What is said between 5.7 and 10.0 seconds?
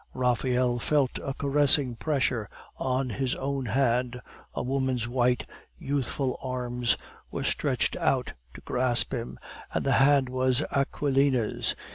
youthful arms were stretched out to grasp him, and the